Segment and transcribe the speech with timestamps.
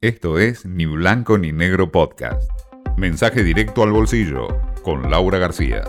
[0.00, 2.48] Esto es Ni Blanco ni Negro Podcast.
[2.96, 4.46] Mensaje directo al bolsillo
[4.84, 5.82] con Laura García.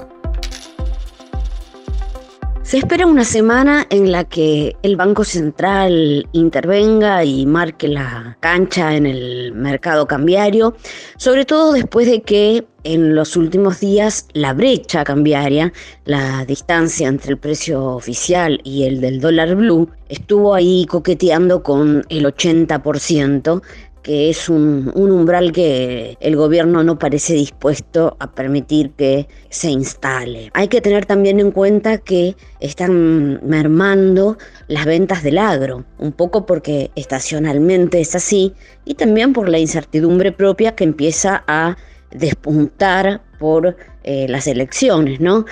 [2.64, 8.96] Se espera una semana en la que el Banco Central intervenga y marque la cancha
[8.96, 10.76] en el mercado cambiario,
[11.18, 15.73] sobre todo después de que en los últimos días la brecha cambiaria,
[16.05, 22.05] la distancia entre el precio oficial y el del dólar blue, estuvo ahí coqueteando con
[22.10, 23.64] el 80%,
[24.04, 30.50] que es un, umbral que el gobierno no parece dispuesto a permitir que se instale.
[30.54, 36.45] Hay que tener también en cuenta que están mermando las ventas del agro, un poco
[36.45, 38.53] porque estacionalmente es así
[38.86, 41.77] y también por la incertidumbre propia que empieza a
[42.11, 45.45] despuntar por eh, las elecciones, ¿no?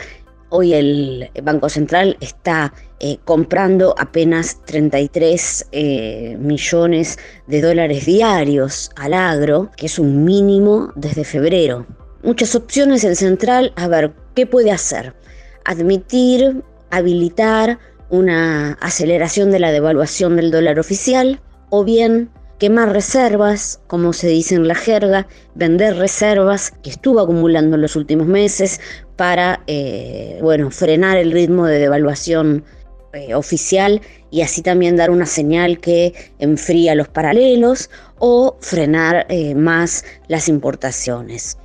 [0.49, 9.13] Hoy el Banco Central está eh, comprando apenas 33 eh, millones de dólares diarios al
[9.13, 11.85] agro, que es un mínimo desde febrero.
[12.23, 15.13] Muchas opciones el central, a ver, ¿qué puede hacer?
[15.65, 17.77] Admitir, habilitar
[18.09, 24.55] una aceleración de la devaluación del dólar oficial o bien quemar reservas, como se dice
[24.55, 28.79] en la jerga, vender reservas que estuvo acumulando en los últimos meses
[29.15, 32.63] para eh, bueno, frenar el ritmo de devaluación
[33.13, 39.55] eh, oficial y así también dar una señal que enfría los paralelos o frenar eh,
[39.55, 41.57] más las importaciones.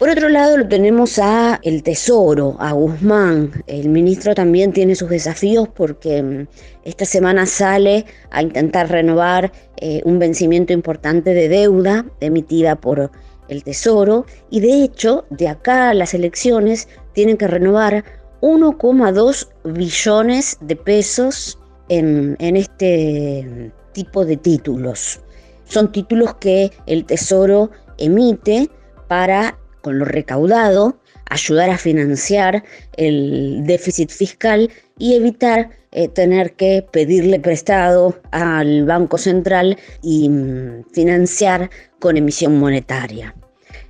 [0.00, 3.62] Por otro lado, lo tenemos a el Tesoro, a Guzmán.
[3.66, 6.46] El ministro también tiene sus desafíos porque mm,
[6.84, 13.10] esta semana sale a intentar renovar eh, un vencimiento importante de deuda emitida por
[13.48, 18.02] el Tesoro y de hecho, de acá a las elecciones tienen que renovar
[18.40, 21.58] 1,2 billones de pesos
[21.90, 25.20] en, en este tipo de títulos.
[25.66, 28.70] Son títulos que el Tesoro emite
[29.06, 30.98] para con lo recaudado,
[31.30, 32.64] ayudar a financiar
[32.96, 40.84] el déficit fiscal y evitar eh, tener que pedirle prestado al Banco Central y mm,
[40.92, 43.34] financiar con emisión monetaria.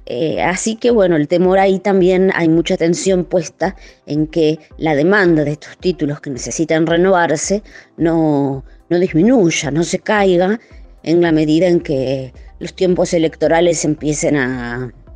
[0.06, 4.94] Eh, así que bueno, el temor ahí también hay mucha atención puesta en que la
[4.94, 7.62] demanda de estos títulos que necesitan renovarse
[7.96, 10.58] no, no disminuya, no se caiga
[11.02, 14.36] en la medida en que los tiempos electorales empiecen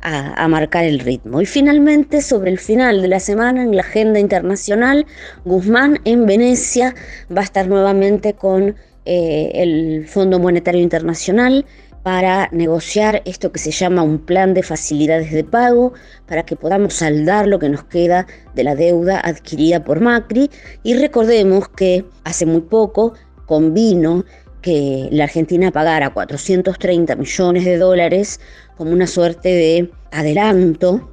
[0.05, 1.41] a, marcar el ritmo.
[1.41, 5.05] Y finalmente, sobre el final de la semana, en la agenda internacional,
[5.45, 6.93] Guzmán en Venecia
[7.35, 11.65] va a estar nuevamente con eh, el Fondo Monetario Internacional
[12.03, 15.93] para negociar esto que se llama un plan de facilidades de pago
[16.27, 20.51] para que podamos saldar lo que nos queda de la deuda adquirida por Macri.
[20.83, 23.15] Y recordemos que hace muy poco
[23.47, 24.23] convino
[24.65, 28.39] que la Argentina pagara 430 millones de dólares
[28.75, 31.07] como una suerte de adelanto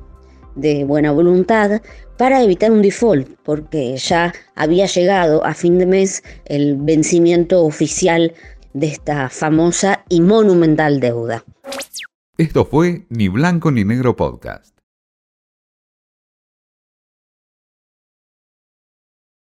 [0.55, 1.83] de buena voluntad
[2.17, 8.33] para evitar un default, porque ya había llegado a fin de mes el vencimiento oficial
[8.73, 11.45] de esta famosa y monumental deuda.
[12.39, 14.82] Esto fue Ni Blanco ni Negro Podcast.